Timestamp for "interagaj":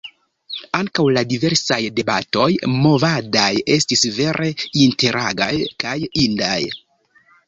4.87-5.51